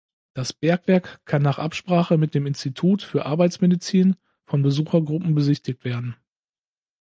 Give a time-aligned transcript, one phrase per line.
[0.33, 4.15] Das Bergwerk kann nach Absprache mit dem Institut für Arbeitsmedizin
[4.47, 6.15] von Besuchergruppen besichtigt werden.